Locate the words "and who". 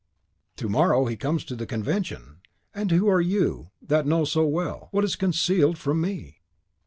2.73-3.07